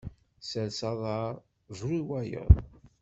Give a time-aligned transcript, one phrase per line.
[0.49, 1.33] Sers aḍar,
[1.77, 2.51] bru i wayeḍ.